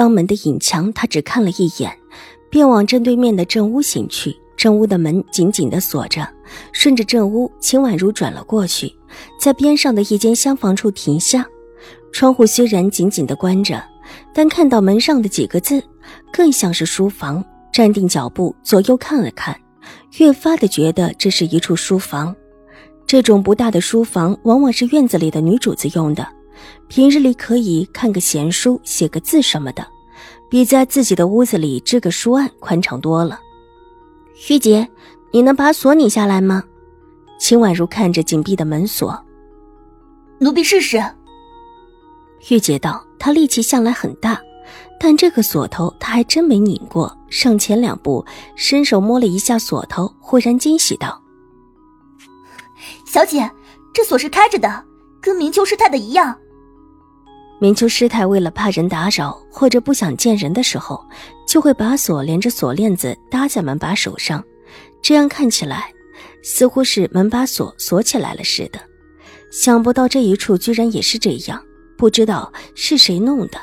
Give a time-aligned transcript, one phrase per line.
[0.00, 1.94] 当门的影墙，他只看了一眼，
[2.48, 4.34] 便往正对面的正屋行去。
[4.56, 6.26] 正屋的门紧紧的锁着，
[6.72, 8.90] 顺着正屋，秦婉如转了过去，
[9.38, 11.46] 在边上的一间厢房处停下。
[12.12, 13.78] 窗户虽然紧紧的关着，
[14.32, 15.84] 但看到门上的几个字，
[16.32, 17.44] 更像是书房。
[17.70, 19.54] 站定脚步，左右看了看，
[20.16, 22.34] 越发的觉得这是一处书房。
[23.06, 26.26] 这种不大的书房，往往是院子里的女主子用的。
[26.88, 29.86] 平日里可以看个闲书、写个字什么的，
[30.48, 33.38] 比在自己的屋子里支个书案宽敞多了。
[34.48, 34.88] 玉姐，
[35.32, 36.64] 你能把锁拧下来吗？
[37.38, 39.24] 秦婉如看着紧闭的门锁，
[40.38, 41.02] 奴婢试试。
[42.50, 44.40] 玉姐道：“她力气向来很大，
[44.98, 48.24] 但这个锁头她还真没拧过。”上前两步，
[48.56, 51.22] 伸手摸了一下锁头，忽然惊喜道
[53.06, 53.48] ：“小姐，
[53.94, 54.84] 这锁是开着的，
[55.20, 56.36] 跟明秋师太的一样。”
[57.60, 61.04] 明秋师太为了怕人打扰或者不想见人的时候，
[61.46, 64.42] 就会把锁连着锁链子搭在门把手上，
[65.02, 65.92] 这样看起来
[66.42, 68.80] 似乎是门把锁锁起来了似的。
[69.52, 71.62] 想不到这一处居然也是这样，
[71.98, 73.60] 不知道是谁弄的。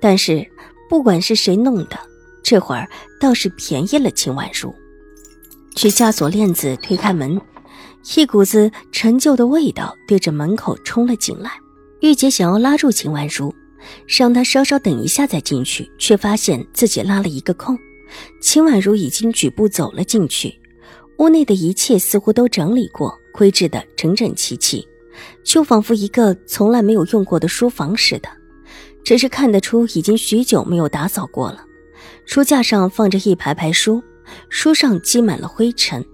[0.00, 0.48] 但是
[0.88, 1.98] 不管是谁弄的，
[2.44, 2.88] 这会儿
[3.20, 4.72] 倒是便宜了秦婉如。
[5.74, 7.40] 取下锁链子，推开门，
[8.14, 11.50] 一股子陈旧的味道对着门口冲了进来。
[12.00, 13.54] 玉洁想要拉住秦婉如，
[14.06, 17.78] 让她稍稍等一下再进去，却发现自己拉了一个空。
[18.40, 20.58] 秦婉如已经举步走了进去，
[21.18, 24.86] 屋内的一切似乎都整理过，规制的整整齐齐，
[25.44, 28.28] 就仿佛一个从来没有用过的书房似的。
[29.04, 31.64] 只是看得出已经许久没有打扫过了。
[32.24, 34.02] 书架上放着一排排书，
[34.48, 36.04] 书上积满了灰尘。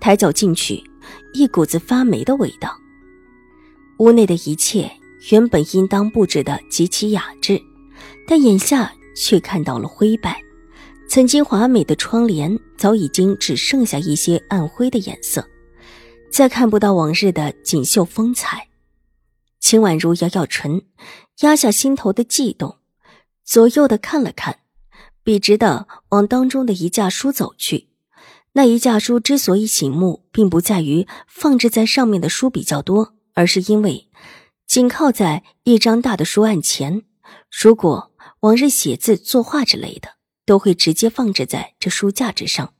[0.00, 0.82] 抬脚进去，
[1.32, 2.70] 一股子发霉的味道。
[3.98, 4.90] 屋内的一切。
[5.30, 7.60] 原本应当布置的极其雅致，
[8.28, 10.40] 但眼下却看到了灰败。
[11.08, 15.46] 曾经华美的窗帘早已经只剩下一些暗灰的颜色，
[16.30, 18.68] 再看不到往日的锦绣风采。
[19.60, 20.82] 秦婉如咬咬唇，
[21.40, 22.76] 压下心头的悸动，
[23.44, 24.60] 左右的看了看，
[25.24, 27.88] 笔直的往当中的一架书走去。
[28.52, 34.08] 那一架书之所以醒目，并不在于放置在上面的书比较多，而是因为。
[34.66, 37.02] 紧靠在一张大的书案前，
[37.50, 42.74] 如果往日写字、作画之类的，都会直接放置在这书架之上。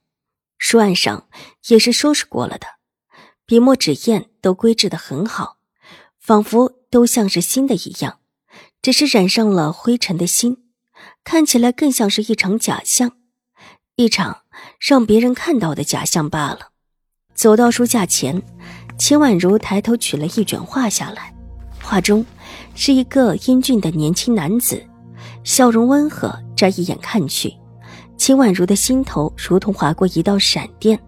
[0.59, 1.29] 书案上
[1.69, 2.67] 也是收拾过了的，
[3.47, 5.59] 笔墨纸砚都规制的很好，
[6.19, 8.21] 仿佛都像是新的一样，
[8.83, 10.65] 只是染上了灰尘的心，
[11.23, 13.13] 看起来更像是一场假象，
[13.95, 14.43] 一场
[14.81, 16.73] 让别人看到的假象罢了。
[17.35, 18.43] 走到书架前，
[18.99, 21.36] 秦婉如抬头取了一卷画下来。
[21.87, 22.27] 画中
[22.75, 24.85] 是一个英俊的年轻男子，
[25.45, 26.37] 笑容温和。
[26.57, 27.55] 这一眼看去，
[28.17, 30.99] 秦婉如的心头如同划过一道闪电，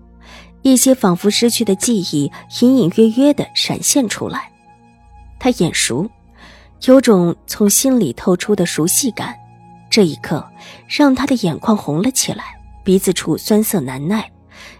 [0.62, 2.30] 一些仿佛失去的记忆
[2.60, 4.52] 隐隐约约的闪现出来。
[5.40, 6.08] 他眼熟，
[6.84, 9.34] 有种从心里透出的熟悉感。
[9.90, 10.46] 这一刻，
[10.86, 14.30] 让他的眼眶红了起来，鼻子处酸涩难耐，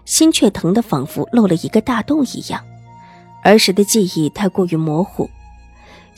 [0.05, 2.63] 心却疼得仿佛漏了一个大洞一样。
[3.43, 5.29] 儿时的记忆太过于模糊。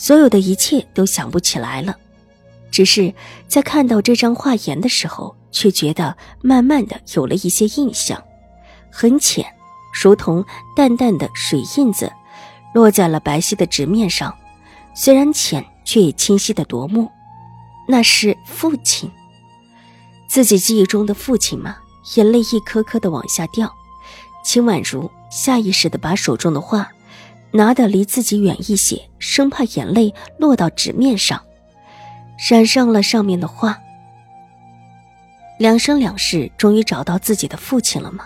[0.02, 1.96] 所有的一切都想不起来了，
[2.72, 3.14] 只是
[3.48, 8.20] 在看到这张画言的时候，却觉得慢慢的有了一些印象，
[8.92, 9.46] 很浅，
[10.02, 10.44] 如同
[10.76, 12.12] 淡淡的水印子，
[12.74, 14.36] 落在了白皙的纸面上。
[14.96, 17.08] 虽然浅，却也清晰的夺目。
[17.88, 19.12] 那是父亲，
[20.28, 21.78] 自己记忆中的父亲吗？
[22.16, 23.72] 眼泪一颗颗的往下掉。
[24.44, 26.90] 秦婉如下意识的把手中的画。
[27.52, 31.42] 拿得离自己远一些，生怕眼泪落到纸面上，
[32.50, 33.78] 染上了上面的画。
[35.60, 38.26] 两生两世，终于找到自己的父亲了吗？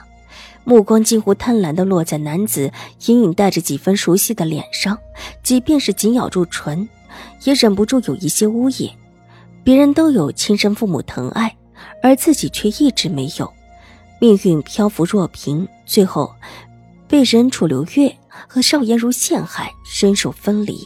[0.64, 2.72] 目光几乎贪婪的落在男子
[3.06, 4.98] 隐隐带着几分熟悉的脸上，
[5.44, 6.88] 即便是紧咬住唇，
[7.44, 8.92] 也忍不住有一些呜咽。
[9.64, 11.56] 别人都有亲生父母疼爱，
[12.02, 13.52] 而自己却一直没有，
[14.20, 16.34] 命运漂浮若萍，最后
[17.16, 18.14] 被人楚留月。
[18.46, 20.86] 和邵颜如陷害，身首分离。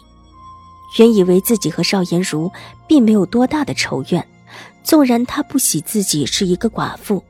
[1.00, 2.52] 原以为自己和邵颜如
[2.88, 4.24] 并没有多大的仇怨，
[4.84, 7.24] 纵然他不喜自己是一个寡妇，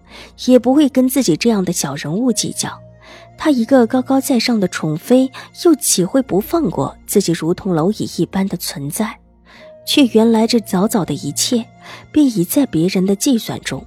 [0.48, 2.78] 也不会跟自己这样的小人物计较。
[3.38, 5.32] 他一个高高在上的宠妃，
[5.64, 9.18] 又岂会不放过自己如同蝼蚁一般的存在？
[9.88, 11.66] 却原来这早早的一切，
[12.12, 13.82] 便已在别人的计算中。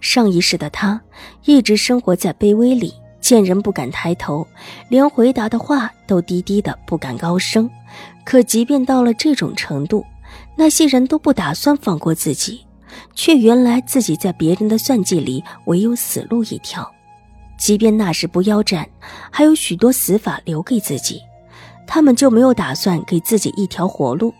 [0.00, 1.00] 上一世的他，
[1.44, 4.46] 一直生活在卑微里，见人不敢抬头，
[4.88, 7.68] 连回答的话都低低的，不敢高声。
[8.24, 10.04] 可即便到了这种程度，
[10.56, 12.64] 那些人都不打算放过自己，
[13.14, 16.90] 却原来自己在别人的算计里唯有死路一条。
[17.58, 18.88] 即便那时不腰斩，
[19.30, 21.20] 还有许多死法留给自己，
[21.86, 24.32] 他们就没有打算给自己一条活路。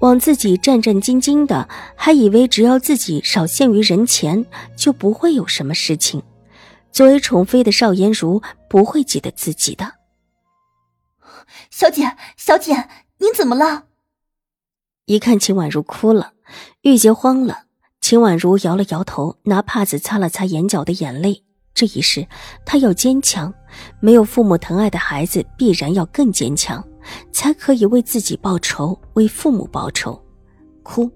[0.00, 4.44] 往自己战战兢兢的，还以为只要自己少陷于人前，
[4.74, 6.22] 就不会有什么事情。
[6.92, 9.94] 作为宠妃的邵颜如不会记得自己的。
[11.70, 12.88] 小姐，小姐，
[13.18, 13.84] 您怎么了？
[15.06, 16.34] 一看秦婉如哭了，
[16.82, 17.64] 玉洁慌了。
[18.00, 21.44] 秦婉如摇了摇头，拿帕子擦了擦眼角的眼泪。
[21.74, 22.26] 这一世，
[22.64, 23.52] 她要坚强。
[24.00, 26.84] 没有父母疼爱的孩子，必然要更坚强。
[27.32, 30.22] 才可以为自己报仇，为父母报仇。
[30.82, 31.10] 哭，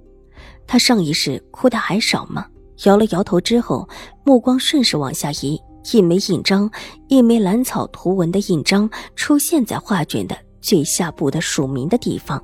[0.66, 2.46] 她上一世哭的还少吗？
[2.84, 3.88] 摇了摇头之后，
[4.24, 5.60] 目光顺势往下移，
[5.92, 6.70] 一枚印章，
[7.08, 12.42] 一枚兰草图文的印章出现在画卷的最下部的署名的地方。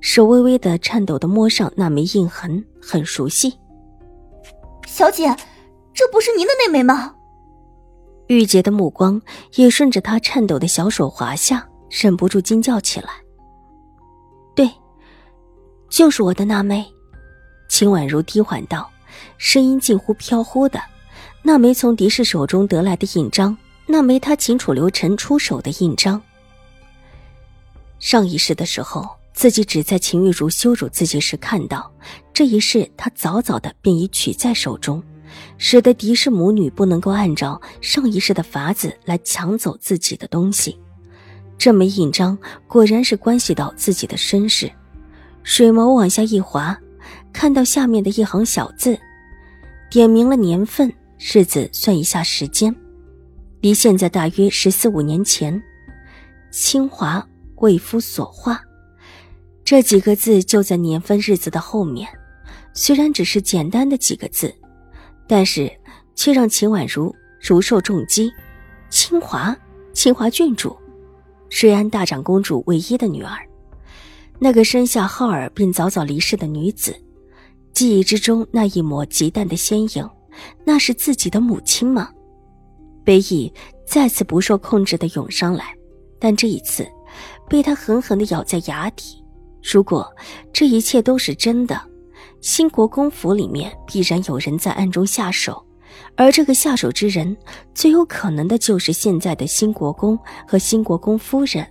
[0.00, 3.52] 手微微的颤抖的摸上那枚印痕，很熟悉。
[4.86, 5.34] 小姐，
[5.92, 7.14] 这不是您的那枚吗？
[8.28, 9.20] 玉洁的目光
[9.56, 11.66] 也顺着他颤抖的小手滑下。
[11.90, 13.08] 忍不住惊叫起来。
[14.54, 14.70] 对，
[15.88, 16.86] 就是我的那枚。
[17.68, 18.88] 秦婉如低缓道，
[19.38, 20.80] 声音近乎飘忽的。
[21.42, 23.56] 那枚从狄氏手中得来的印章，
[23.86, 26.20] 那枚他秦楚留臣出手的印章。
[27.98, 31.90] 上一世的时候，自己只在秦玉茹羞辱自己时看到；
[32.32, 35.02] 这一世，他早早的便已取在手中，
[35.58, 40.78] 使得狄氏母女不能够按照上一世的法子来抢走自己的东西。
[41.58, 42.36] 这枚印章
[42.66, 44.70] 果然是关系到自己的身世，
[45.42, 46.78] 水眸往下一滑，
[47.32, 48.98] 看到下面的一行小字，
[49.90, 52.72] 点明了年份、日子，算一下时间，
[53.60, 55.60] 离现在大约十四五年前。
[56.52, 57.26] 清华
[57.56, 58.60] 为夫所画，
[59.64, 62.08] 这几个字就在年份、日子的后面。
[62.72, 64.54] 虽然只是简单的几个字，
[65.26, 65.68] 但是
[66.14, 68.32] 却让秦婉如如受重击。
[68.90, 69.56] 清华，
[69.92, 70.76] 清华郡主。
[71.60, 73.36] 瑞安大长公主唯一的女儿，
[74.38, 76.94] 那个生下浩尔便早早离世的女子，
[77.80, 80.06] 记忆之中那一抹极淡的仙影，
[80.66, 82.10] 那是自己的母亲吗？
[83.02, 83.50] 悲意
[83.86, 85.74] 再次不受控制的涌上来，
[86.18, 86.86] 但这一次，
[87.48, 89.24] 被他狠狠的咬在牙底。
[89.62, 90.06] 如果
[90.52, 91.80] 这一切都是真的，
[92.42, 95.64] 兴国公府里面必然有人在暗中下手。
[96.16, 97.34] 而这个下手之人，
[97.74, 101.66] 最有可能的就是现在的新国公和新国公夫人，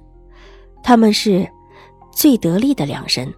[0.82, 1.48] 他们是
[2.12, 3.32] 最得力的两人。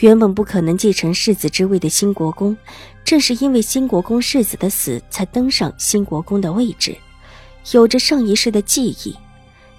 [0.00, 2.56] 原本不可能继承世子之位的新国公，
[3.04, 6.96] 正是因为新国公世子的死，才登上新国公的位置。
[7.72, 9.16] 有着上一世的记忆，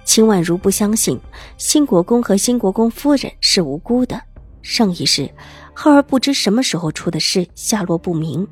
[0.04, 1.18] 秦婉如不相信
[1.58, 4.22] 新国公和新国公夫人是无辜的。
[4.62, 5.30] 上一世，
[5.74, 8.46] 浩儿不知什么时候出的事，下落不明。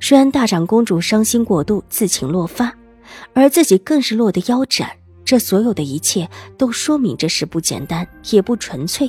[0.00, 2.74] 虽然大长公主伤心过度，自请落发，
[3.32, 4.90] 而自己更是落得腰斩。
[5.24, 9.08] 这所有的一切都说明这事不简单，也不纯粹。